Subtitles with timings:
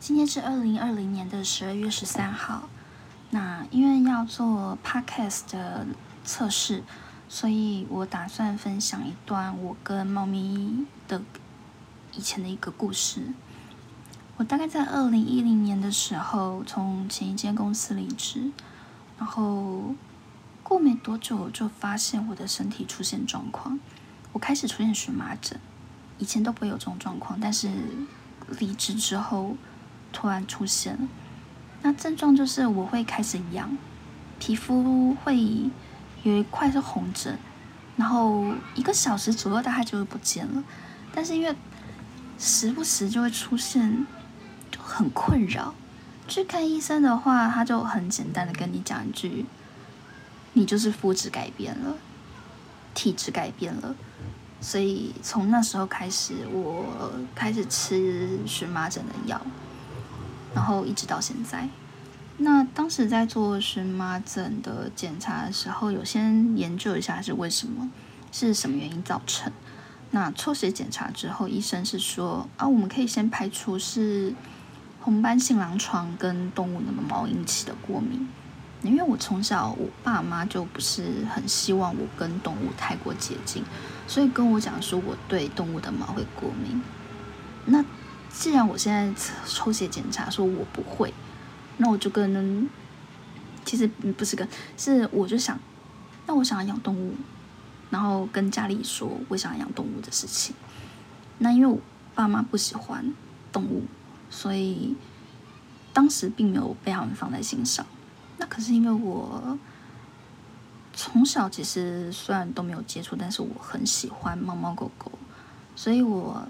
[0.00, 2.68] 今天是二零二零年的十二月十三号。
[3.30, 5.84] 那因为要做 podcast 的
[6.24, 6.84] 测试，
[7.28, 11.20] 所以我打算分享一段我跟猫咪的
[12.14, 13.34] 以前的一个故事。
[14.36, 18.52] 我大概在二零一零年的时候从前一间公司离职，
[19.18, 19.96] 然后
[20.62, 23.80] 过没多久就发现我的身体出现状况，
[24.32, 25.58] 我开始出现荨麻疹。
[26.18, 27.68] 以前都不会有这种状况，但是
[28.60, 29.56] 离职之后
[30.18, 31.08] 突然出现了。
[31.82, 33.78] 那症状就是我会开始痒，
[34.40, 35.36] 皮肤会
[36.24, 37.38] 有一块是红疹，
[37.96, 40.64] 然后一个小时左右大概就会不见了。
[41.14, 41.54] 但是因为
[42.36, 44.04] 时不时就会出现，
[44.72, 45.72] 就很困扰。
[46.26, 49.46] 去看医生的话，他就很简单的跟你讲一句
[50.54, 51.94] ：“你就是肤质改变了，
[52.92, 53.94] 体质改变了。”
[54.60, 59.40] 所以从那时候开始，我开始吃荨麻疹的药，
[60.58, 61.68] 然后一直到现在。
[62.38, 67.88] 那当时在做荨麻疹的检查的时候，有先研究一下是为什么，
[68.32, 69.52] 是什么原因造成。
[70.10, 74.34] 那抽血检查之后，医生是说啊，我们可以先排除是
[75.00, 78.28] 红斑性狼疮跟动物的毛引起的过敏。
[78.82, 83.62] 因为我从小我爸妈就不是很希望我跟动物太过接近。
[84.06, 86.80] 所以跟我讲说我对动物的毛会过敏，
[87.66, 87.84] 那
[88.32, 89.12] 既然我现在
[89.46, 91.12] 抽血检查说我不会，
[91.76, 92.68] 那我就跟
[93.64, 95.58] 其实不是跟是我就想，
[96.26, 97.14] 那我想要养动物，
[97.90, 100.54] 然后跟家里说我想要养动物的事情。
[101.38, 101.78] 那因为我
[102.14, 103.14] 爸妈不喜欢
[103.52, 103.84] 动物，
[104.30, 104.96] 所以
[105.92, 107.84] 当时并没有被他们放在心上。
[108.38, 109.58] 那可是因为我。
[111.00, 115.12] 从小其实虽然都没有接触，但是我很喜欢猫猫狗狗，
[115.76, 116.44] 所以我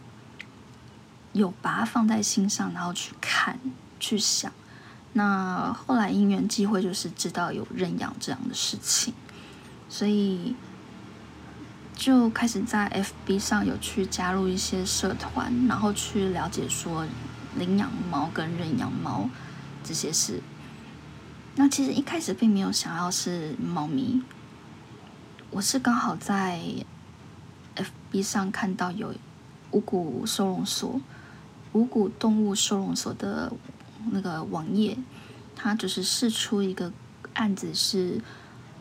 [1.39, 3.58] 有把它放在心上，然后去看、
[3.98, 4.53] 去想。
[5.14, 9.14] 那后来因缘际会，就是知道有认养这样的事情，
[9.89, 10.55] 所以
[11.97, 17.06] 就开始在 FB 上有去加入一些社团，然后去了解说
[17.56, 19.28] 领养猫跟认养猫
[19.82, 20.43] 这些事。
[21.56, 24.22] 那其实一开始并没有想要是猫咪。
[25.50, 26.60] 我是刚好在
[27.75, 29.15] FB 上看到有
[29.70, 31.00] 五谷收容所、
[31.73, 33.53] 五谷动物收容所的
[34.11, 34.97] 那个网页，
[35.55, 36.93] 它就是试出一个
[37.34, 38.21] 案子，是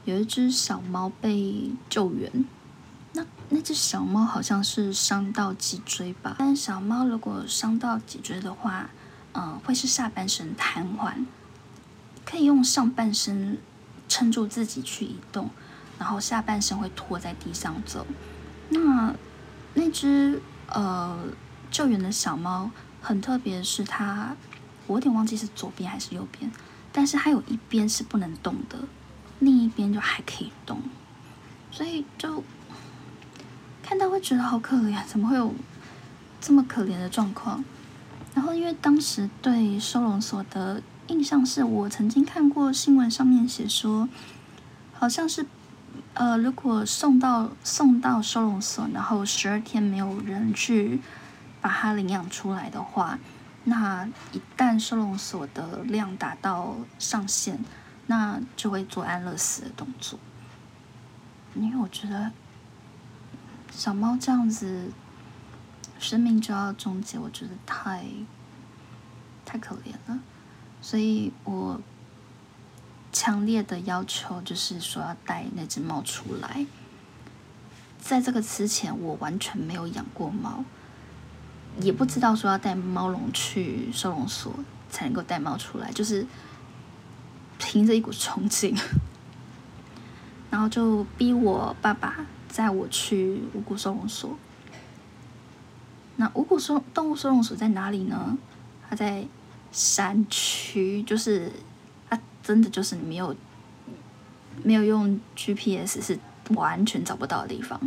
[0.06, 2.46] 有一只小猫被救援。
[3.14, 6.36] 那那只小猫好像是伤到脊椎吧？
[6.38, 8.90] 但小猫如果伤到脊椎的话，
[9.34, 11.26] 嗯，会是下半身瘫痪，
[12.26, 13.58] 可以用上半身
[14.08, 15.50] 撑住自己去移动。
[16.00, 18.06] 然后下半身会拖在地上走。
[18.70, 19.16] 那
[19.74, 21.18] 那只呃
[21.72, 24.36] 救援的小猫很特别，是它
[24.88, 26.52] 我有点忘记是左边还是右边，
[26.92, 28.80] 但是它有一边是不能动的，
[29.40, 30.82] 另一边就还可以动。
[31.72, 32.44] 所以就
[33.84, 35.54] 看到会觉得好可怜，怎么会有
[36.40, 37.64] 这么可怜的状况？
[38.34, 44.10] 然后因为当时对收容所的印象是我曾经看过新闻上面写说，
[44.94, 45.46] 好像是。
[46.14, 51.00] 呃，如果送到送到收容所，然后十二天没有人去
[51.68, 53.20] 把它领养出来的话，
[53.66, 57.60] 那一旦收容所的量达到上限，
[58.06, 60.18] 那就会做安乐死的动作。
[61.56, 62.32] 因为我觉得
[63.70, 64.90] 小猫这样子
[66.00, 68.06] 生命就要终结，我觉得太
[69.44, 70.20] 太可怜了，
[70.82, 71.82] 所以我。
[73.14, 76.68] 强烈的要求就是说要带那只猫出来。
[78.00, 80.64] 在这个之前，我完全没有养过猫，
[81.80, 84.54] 也不知道说要带猫笼去收容所
[84.90, 86.26] 才能够带猫出来，就是
[87.58, 88.76] 凭着一股冲劲，
[90.52, 94.38] 然后就逼我爸爸载我去五谷收容所。
[96.16, 98.38] 那五谷收动物收容所在哪里呢？
[98.90, 99.26] 它在
[99.72, 101.52] 山区，就是。
[102.44, 103.36] 真的就是你没有
[104.64, 106.18] 没有用 GPS 是
[106.52, 107.78] 完全找不到的地方，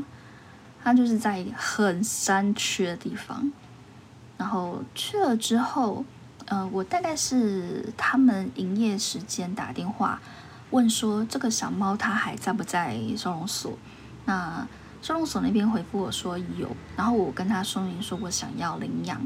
[0.84, 3.50] 它就是在很山区的地方。
[4.40, 6.02] 然后去了之后，
[6.46, 10.18] 呃，我大概是他们营业时间打电话
[10.70, 13.76] 问说这个小猫它还在不在收容所？
[14.24, 14.66] 那
[15.02, 19.20] 收容所那边回复我说有，然后我跟他说明说我想要领养，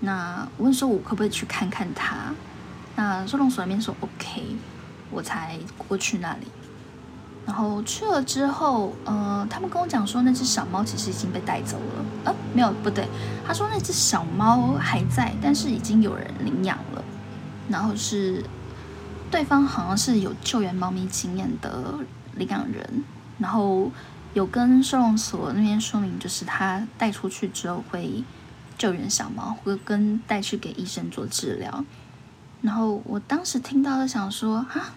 [0.00, 2.34] 那问说我可不可以去看看它？
[2.96, 4.56] 那收容所那边说 OK，
[5.12, 6.48] 我才过去那里。
[7.46, 12.04] 然后去了之后，呃，他们跟我讲说那只小猫其实已经被带走了。
[12.24, 13.08] 呃，没有，不对，
[13.44, 17.02] 他说那只小猫还在，但是已经有人领养了。
[17.68, 18.44] 然后是
[19.30, 21.94] 对方好像是有救援猫咪经验的
[22.36, 23.04] 领养人，
[23.38, 23.90] 然后
[24.34, 28.22] 有跟收容所那边说明，就是他带出去之后会
[28.78, 31.84] 救援小猫，会跟带去给医生做治疗。
[32.60, 34.94] 然后我当时听到了，想说啊。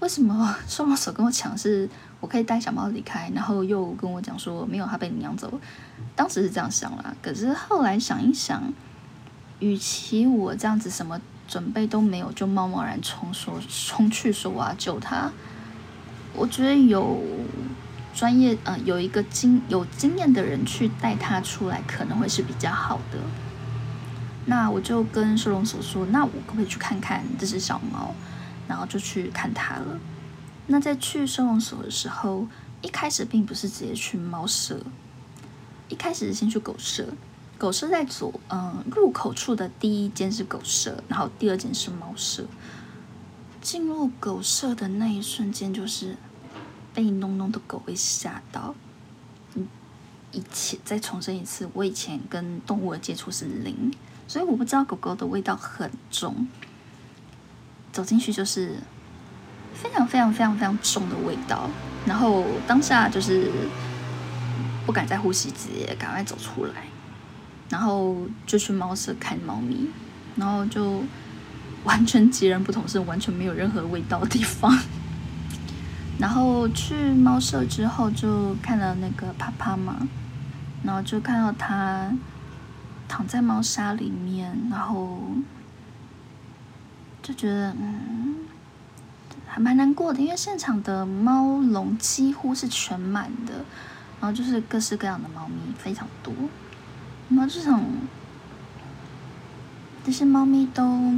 [0.00, 1.88] 为什么收容所跟我讲是
[2.20, 5.52] 我可以带小猫离开，然后又跟我讲说没有，它被领养走？
[6.16, 8.62] 当时是这样想啦，可是后来想一想，
[9.58, 15.30] 与其我这样子什么准备都没有就贸贸然冲说冲去说我要救它，
[16.34, 17.22] 我觉得有
[18.14, 23.18] 专业呃有一个经有经验的人去带它出来可能会是比较好的。
[24.46, 28.14] 那我就跟收容所说，那我可不可以去看看这只小猫？
[28.70, 29.98] 然后就去看它了。
[30.68, 32.46] 那在去收容所的时候，
[32.80, 34.80] 一开始并不是直接去猫舍，
[35.88, 37.08] 一开始是先去狗舍。
[37.58, 42.46] 狗舍在左，嗯，入口处的第一间是狗舍，然后第二间是猫舍。
[43.60, 46.16] 进入狗舍的那一瞬间，就是
[46.94, 48.76] 被浓浓的狗味吓到。
[49.56, 49.66] 嗯，
[50.30, 53.92] 以前再重申一次，我以前跟动物的接触是零，
[54.28, 56.46] 所以我不知道狗狗的味道很重。
[57.92, 58.76] 走进去就是
[59.74, 61.68] 非常非常非常非常重的味道，
[62.06, 63.50] 然后当下就是
[64.86, 66.72] 不敢再呼吸，直接赶快走出来，
[67.68, 68.16] 然后
[68.46, 69.88] 就去猫舍看猫咪，
[70.36, 71.02] 然后就
[71.84, 74.78] 完全截然不同，是完全没有任何味道的地方。
[76.18, 79.96] 然后去猫舍之后就看了那个帕帕嘛，
[80.84, 82.12] 然后就看到它
[83.08, 85.20] 躺在猫砂里面，然后。
[87.30, 88.38] 就觉得嗯，
[89.46, 93.64] 还蛮难过的，因为现场的猫笼几乎是全满的，
[94.20, 96.34] 然后就是各式各样的猫咪非常多，
[97.28, 97.84] 然后这种
[100.04, 101.12] 这些猫咪都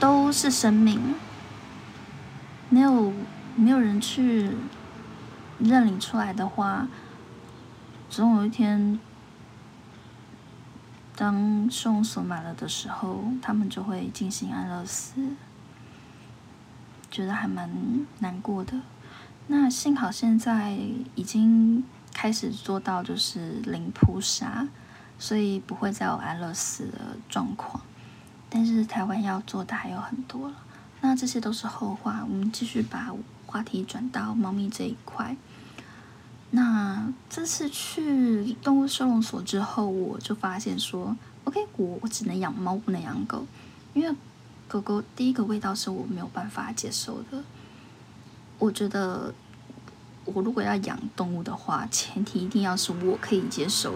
[0.00, 1.14] 都是生命，
[2.70, 3.12] 没有
[3.54, 4.50] 没有人去
[5.58, 6.88] 认领出来的话，
[8.08, 8.98] 总有一天。
[11.14, 15.20] 当收容所满了的时候，他们就会进行安乐死，
[17.10, 17.70] 觉得还蛮
[18.20, 18.80] 难过的。
[19.48, 20.78] 那幸好现在
[21.14, 24.66] 已经开始做到就是零扑杀，
[25.18, 27.82] 所以不会再有安乐死的状况。
[28.48, 30.56] 但是台湾要做的还有很多了，
[31.00, 32.24] 那这些都是后话。
[32.28, 33.12] 我们继续把
[33.46, 35.36] 话题转到猫咪这一块。
[36.54, 43.46] 那这次去动物收容所之后，我就发现说，OK，我我只能养猫，不能养狗，
[43.94, 44.14] 因为
[44.68, 47.42] 狗狗第一个味道是我没有办法接受的。
[48.58, 49.32] 我觉得
[50.26, 53.94] 我如果要养动物的话，前提一定要是我可以接受，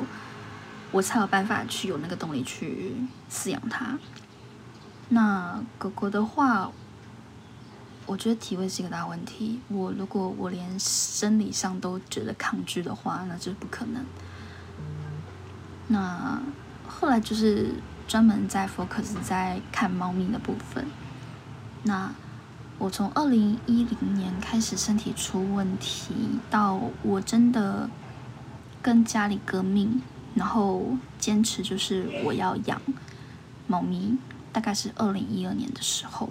[0.92, 2.94] 我才有办法去有那个动力去
[3.30, 3.98] 饲养它。
[5.10, 6.72] 那狗狗的话。
[8.06, 9.60] 我觉得体味是一个大问题。
[9.68, 14.04] 我如果我连生理上都觉得抗拒的话，那就不可能。
[15.88, 16.40] 那
[16.88, 17.74] 后来就是
[18.08, 20.86] 专门在 focus 在看猫咪的部分。
[21.82, 22.12] 那
[22.78, 26.14] 我从二零一零年开始身体出问题，
[26.50, 27.88] 到我真的
[28.82, 30.00] 跟家里革命，
[30.34, 32.80] 然后坚持就是我要养
[33.66, 34.18] 猫咪，
[34.52, 36.30] 大概是二零一二年的时候。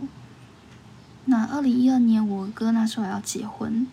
[1.25, 3.87] 那二零一二年，我哥那时候要结婚，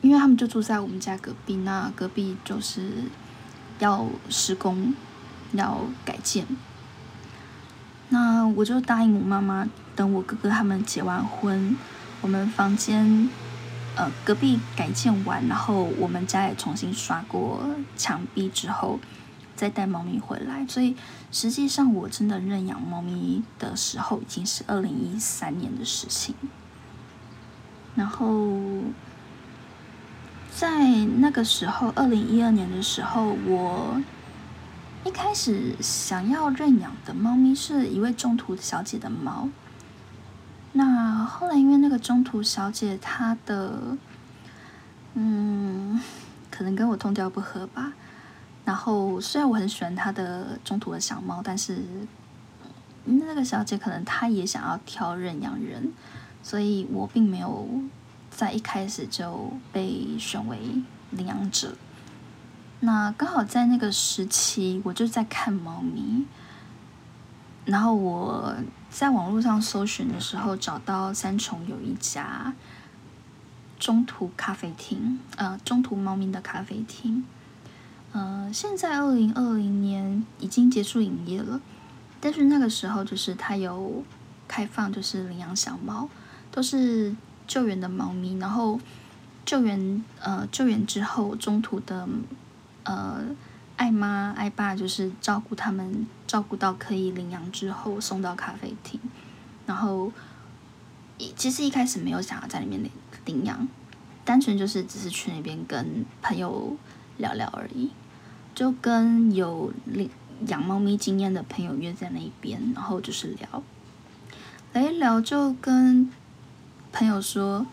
[0.00, 3.04] 因为他们就住在我们家隔壁，那隔壁就是
[3.78, 4.94] 要施工，
[5.52, 6.46] 要改建。
[8.08, 11.76] 那我就答应我妈妈，等我哥哥他们结完婚，
[12.22, 13.28] 我们房间
[13.96, 17.64] 呃隔壁改建完，然后我们家也重新刷过
[17.96, 18.98] 墙壁之后。
[19.60, 20.96] 再带猫咪回来，所以
[21.30, 26.34] 实际上我真的认养猫咪的时候已经是二零一三年的事情。
[27.94, 28.58] 然后
[30.50, 34.00] 在那个时候，二零一二年的时候，我
[35.04, 39.50] 一开始想要认养的猫咪是一位中途小姐的猫。
[40.72, 43.98] 那后来因为那个中途小姐她的，
[45.12, 46.00] 嗯，
[46.50, 47.92] 可能跟我通调不合吧。
[48.70, 51.82] 然后，虽然我很喜欢他的中途的小猫，但是
[53.04, 55.92] 那个小姐可能她也想要挑认养人，
[56.40, 57.68] 所以我并没有
[58.30, 60.56] 在一开始就被选为
[61.10, 61.74] 领养者。
[62.78, 66.24] 那刚好在那个时期，我就在看猫咪。
[67.64, 68.54] 然后我
[68.88, 72.54] 在网络上搜寻的时候，找到三重有一家
[73.80, 77.24] 中途咖啡厅，呃，中途猫咪的咖啡厅。
[78.12, 81.60] 呃，现在二零二零年已经结束营业了，
[82.20, 84.02] 但是那个时候就是它有
[84.48, 86.08] 开放，就是领养小猫，
[86.50, 87.14] 都是
[87.46, 88.80] 救援的猫咪，然后
[89.44, 92.08] 救援呃救援之后，中途的
[92.82, 93.22] 呃
[93.76, 98.98] 爱妈爱爸就是照顾他们，照顾到可以领养之后送到咖啡厅，
[99.66, 100.12] 然后
[101.16, 102.90] 一其实一开始没有想要在里面领
[103.24, 103.68] 领养，
[104.24, 106.76] 单纯就是只是去那边跟朋友
[107.16, 107.90] 聊聊而已。
[108.54, 110.10] 就跟有领
[110.46, 113.62] 养猫咪经验的朋友约在那边，然后就是聊，
[114.72, 116.10] 聊一聊就跟
[116.92, 117.66] 朋友说，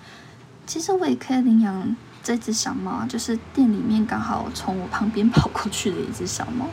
[0.66, 6.68] 其实我也可以领养这只小猫，就是店里面刚好从我旁边 跑过去的一只小猫，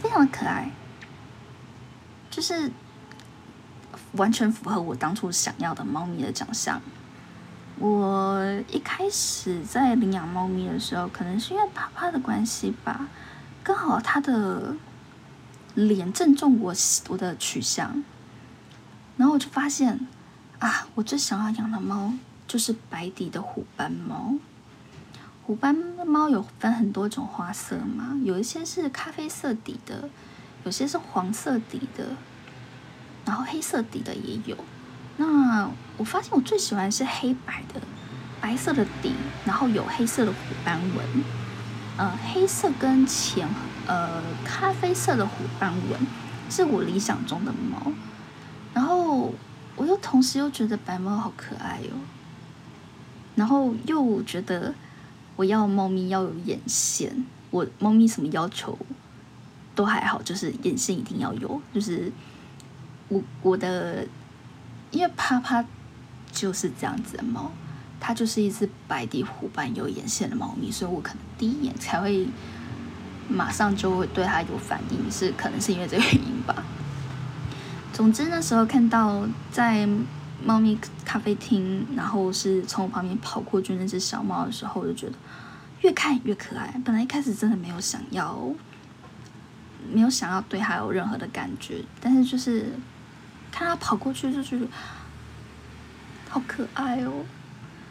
[0.00, 0.70] 非常的可爱，
[2.30, 2.70] 就是
[4.12, 6.80] 完全符合我当初想要的猫咪的长相。
[7.80, 8.38] 我
[8.70, 13.08] 一开始在领养猫咪的时候，可能是因为爸爸的关系吧，
[13.64, 14.76] 刚好他的
[15.74, 16.74] 脸正中我
[17.08, 18.04] 我的取向，
[19.16, 19.98] 然后我就发现
[20.58, 22.12] 啊，我最想要养的猫
[22.46, 24.34] 就是白底的虎斑猫。
[25.46, 30.10] 虎斑猫有分很多种花色嘛，有一些是咖啡色底的，
[30.64, 32.08] 有些是黄色底的，
[33.24, 34.54] 然后黑色底的也有。
[35.20, 37.82] 那我发现我最喜欢是黑白的，
[38.40, 39.12] 白色的底，
[39.44, 41.24] 然后有黑色的虎斑纹，
[41.98, 43.46] 呃，黑色跟浅
[43.86, 46.00] 呃咖啡色的虎斑纹
[46.48, 47.92] 是我理想中的猫，
[48.72, 49.30] 然后
[49.76, 51.90] 我又同时又觉得白猫好可爱哟，
[53.34, 54.74] 然后又觉得
[55.36, 58.78] 我要猫咪要有眼线，我猫咪什么要求
[59.74, 62.10] 都还好，就是眼线一定要有，就是
[63.08, 64.06] 我我的。
[64.90, 65.64] 因为啪啪
[66.32, 67.52] 就是这样子的猫，
[68.00, 72.26] 它就是一只白底虎斑有眼线的猫咪，所以我可能第一眼才会
[73.28, 76.64] 马上就会对它有反应，是可能是因为这个原因吧。
[77.92, 79.88] 总之那时候看到在
[80.44, 85.12] 猫咪咖啡厅，然后是从我旁边跑过去那只小猫的时候，我就觉得
[85.82, 86.80] 越看越可爱。
[86.84, 88.38] 本来一开始真的没有想要，
[89.92, 92.66] 没有想要对它有任何的感觉，但是就是。
[93.50, 94.66] 看它跑过去就觉得
[96.28, 97.24] 好可爱哦，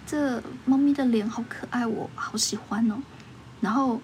[0.05, 2.95] 这猫咪的脸好可爱，我好喜欢哦。
[3.59, 3.99] 然后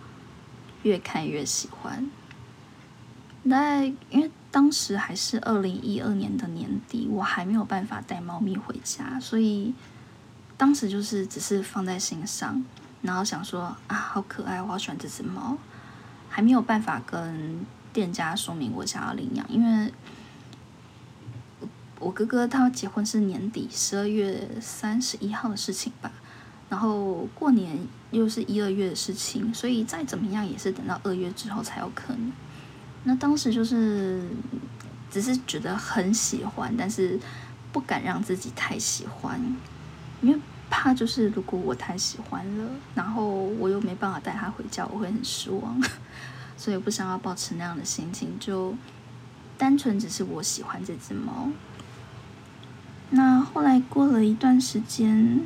[0.83, 2.09] 越看越喜欢。
[3.43, 9.74] 那因为当时还是二零一二年的年底，我还没有办法带猫咪回家，所以
[10.57, 12.63] 当时就是只是放在心上，
[13.01, 15.57] 然后想说啊，好可爱，我好喜欢这只猫，
[16.29, 19.93] 还没有办法跟店家说明我想要领养，因为。
[22.05, 26.12] 我哥哥他结婚是年底十二月三十一号的事情吧，
[26.69, 27.79] 然后过年
[28.12, 32.31] 又是一二月的事情，所以再怎么样也是等到二月之后才有可能。
[33.05, 34.21] 那当时就是
[35.09, 37.19] 只是觉得很喜欢，但是
[37.71, 39.41] 不敢让自己太喜欢，
[40.21, 43.25] 因为怕就是如果我太喜欢了，然后
[43.57, 45.81] 我又没办法带他回家，我会很失望，
[46.55, 48.75] 所以不想要保持那样的心情，就
[49.57, 51.50] 单纯只是我喜欢这只猫。
[53.12, 55.41] 那后来过了一段时间，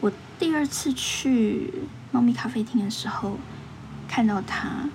[0.00, 1.72] 我第二次去
[2.12, 3.38] 猫咪咖啡厅的时候，
[4.06, 4.88] 看到它，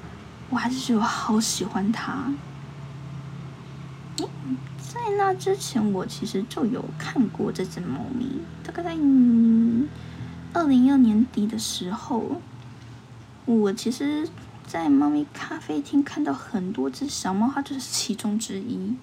[0.49, 2.33] 我还是觉得我好喜欢它。
[4.17, 8.91] 在那之前，我其实就有看过这只猫咪，大概在
[10.53, 12.39] 二零一二年底的时候，
[13.45, 14.29] 我其实，
[14.67, 18.95] 在猫咪咖啡厅看到很多只小猫，它就是其中之一。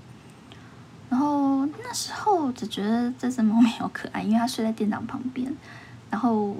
[1.10, 5.50] 然后那时候只觉得这只猫咪好可爱， 因为它睡在店长旁边，
[6.10, 6.56] 然后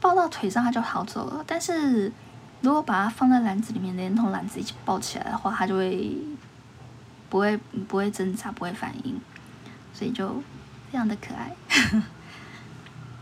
[0.00, 1.44] 抱到腿上它就逃走了。
[1.46, 2.12] 但是
[2.60, 6.16] 如果把它放在篮子里面，连同篮子一起抱起来的话，它就会
[7.28, 7.56] 不会
[7.88, 9.20] 不会挣扎，不会反应，
[9.94, 10.42] 所以就
[10.90, 11.54] 非常的可爱。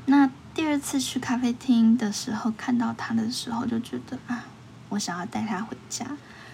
[0.07, 4.47] 那第二次去咖啡厅的时候看到它的时候，就觉得啊，
[4.89, 6.07] 我想要带它回家。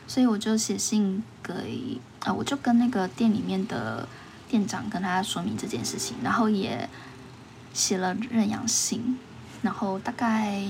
[0.07, 4.09] 所以我就写信给啊，我就跟那个店里面的
[4.49, 6.89] 店长跟他说明这件事情，然后也
[7.73, 9.19] 写了认养信，
[9.63, 10.63] 然后大概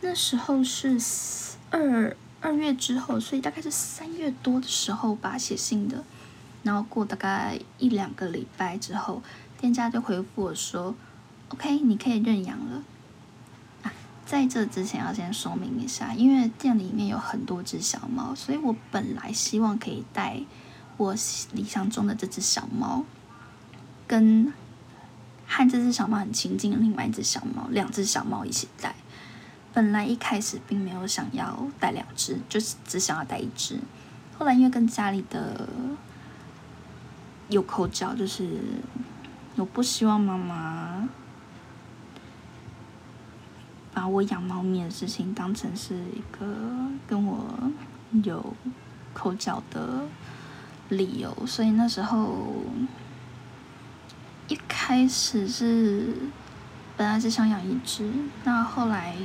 [0.00, 0.98] 那时候是
[1.70, 6.02] 二二月之后，所以大概是三月多的时候吧写信的，
[6.62, 9.22] 然后过大概一两个礼拜之后，
[9.60, 10.94] 店家就回复我说
[11.50, 12.82] ：“OK，你可以认养了。”
[14.24, 20.40] 在这之前要先说明一下，因为店里面有很多只小猫，所以我本来希望可以带
[20.96, 21.14] 我
[21.52, 23.04] 理想中的这只小猫，
[24.06, 24.52] 跟
[25.46, 28.94] 和这只小猫很亲近的另外一只小猫，两只小猫一起带。
[29.74, 33.78] 本来一开始并没有想要带两只，就是只想要带一只。
[34.38, 35.68] 后来因为跟家里的
[37.48, 38.60] 有口角，就是
[39.56, 41.08] 我不希望妈妈
[43.92, 46.46] 把我养猫咪的事情当成是一个
[47.06, 47.46] 跟我
[48.24, 48.54] 有
[49.14, 50.04] 口角的
[50.88, 52.64] 理由，所以那时候
[54.48, 56.14] 一开始是
[56.96, 58.10] 本来是想养一只，
[58.44, 59.16] 那后来。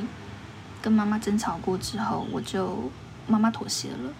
[0.79, 2.89] 跟妈妈争吵过之后，我就
[3.27, 4.13] 妈妈妥协了，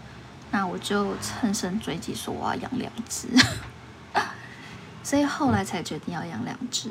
[0.52, 3.28] 那我就乘胜追击，说我要养两只，
[5.04, 6.90] 所以后来才决定要养两只。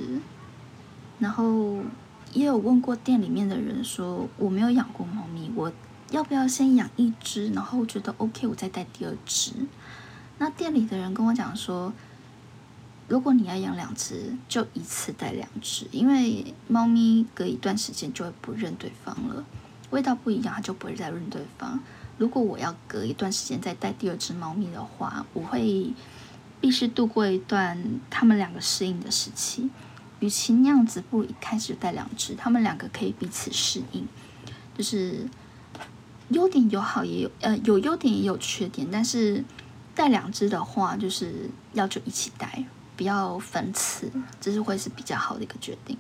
[1.18, 1.80] 然后
[2.36, 5.72] 也有问过店里面的人说，我没有养过猫咪，我
[6.10, 9.52] 要不要先养一只，然后觉得 OK，我再带第二只。
[10.36, 11.94] 那店里的人跟我讲说，
[13.08, 19.42] 如果你要养两只，就一次带两只，因为猫咪隔一段时间就会不认对方了。
[19.88, 21.80] 味道不一样，它就不会再认对方。
[22.18, 25.94] 如果我要隔一段时间再带第二只猫咪的话，我会
[26.60, 29.70] 必须度过一段他们两个适应的时期。
[30.20, 34.06] 与其那样子，不如一开始带两只，他们两个可以彼此适应。
[34.76, 35.28] 就是
[36.28, 38.88] 优点有好也有，呃，有优点也有缺点。
[38.90, 39.44] 但是
[39.94, 42.64] 带两只的话，就是要就一起带，
[42.96, 45.96] 不要分次，这是会是比较好的一个决定。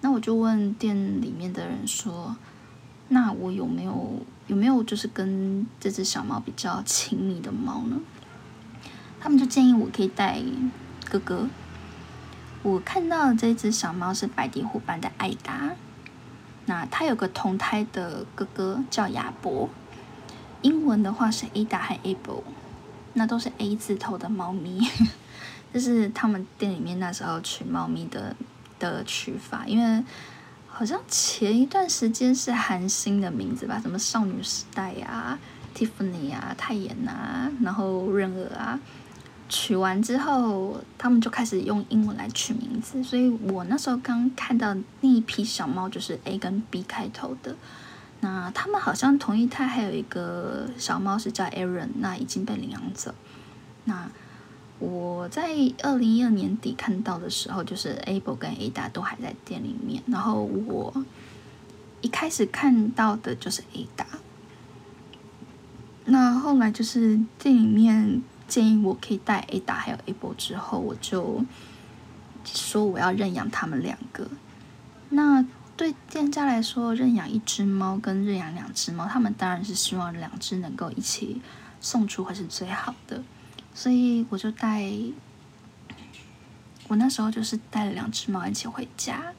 [0.00, 2.36] 那我就问店里面的人说。
[3.12, 8.00] 那我有没有有没有就是跟这只小猫比较亲密的猫呢？
[9.18, 10.40] 他们就建议我可以带
[11.10, 11.48] 哥哥。
[12.62, 15.70] 我看到的这只小猫是白底虎斑的艾达，
[16.66, 19.68] 那它有个同胎的哥哥叫亚伯，
[20.62, 22.42] 英文的话是 Ada 和 Able，
[23.14, 24.86] 那都是 A 字头的猫咪，
[25.72, 28.36] 这是他们店里面那时候取猫咪的
[28.78, 30.04] 的取法，因为。
[30.72, 35.36] 好像前一段时间是韩星的名字吧，什么少女时代呀、
[35.74, 38.80] Tiffany 啊、泰妍啊，然后润儿啊，
[39.50, 43.02] 取完之后，他们就开始用英文来取名字。
[43.02, 47.54] 所以我那时候刚看到那一批小猫，就是 A 跟 B 开头的。
[48.20, 53.14] 那他们好像同一胎还有一个小猫是叫 Aaron，那已经被领养走。
[53.84, 54.08] 那
[54.78, 55.48] 我在
[55.82, 60.02] 二零一二年底看到的时候，就是 Able 跟 Ada 都还在店里面。
[60.06, 61.04] 然后我
[62.02, 64.06] 一开始看到的就是 Ada，
[66.04, 71.44] 那后来就是店里面建议我可以带 Ada 还有 Able 之后，我就
[72.44, 74.28] 说我要认养他们两个。
[75.10, 81.40] 那对店家来说，认养一只猫跟认养两只猫，他们当然是希望两只能够一起
[81.80, 83.22] 送出会是最好的。
[83.72, 84.90] 所以我就带，
[86.88, 89.32] 我那时候就是带了两只猫一起回家，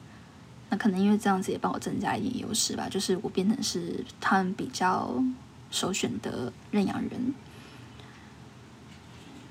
[0.70, 5.22] 那可能因为这样子也帮我增加一点优势吧，就是我变成是他们比较
[5.70, 7.34] 首选的认养人，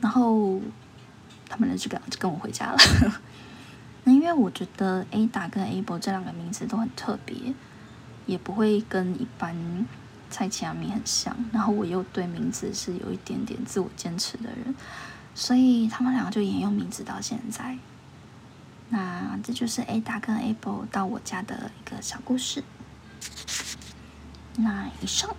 [0.01, 0.59] 然后
[1.47, 2.77] 他们就跟跟我回家了。
[4.03, 7.53] 那因为我觉得 Ada 跟 Able 这两个名字都很特别，
[8.25, 9.85] 也不会跟一般。
[10.33, 14.73] 蔡奇阿米很像，然后我又对名字是有一点点自我坚持的人，
[15.35, 17.77] 所以他们两个就沿用名字到现在。
[18.87, 22.63] 那这就是 Ada 跟 Able 到我家的一个小故事。
[24.55, 25.35] 那以上。